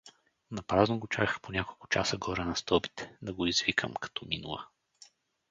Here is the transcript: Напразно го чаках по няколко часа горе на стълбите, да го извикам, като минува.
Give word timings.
Напразно 0.59 0.95
го 1.03 1.07
чаках 1.15 1.35
по 1.47 1.51
няколко 1.55 1.87
часа 1.97 2.17
горе 2.27 2.45
на 2.49 2.55
стълбите, 2.55 3.11
да 3.21 3.33
го 3.33 3.45
извикам, 3.45 3.93
като 3.93 4.25
минува. 4.25 4.67